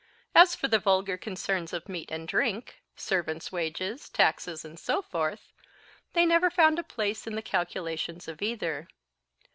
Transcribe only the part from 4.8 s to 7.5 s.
forth, they never found a place in the